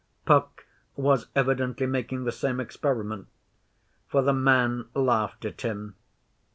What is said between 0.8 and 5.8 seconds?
was evidently making the same experiment, for the man laughed at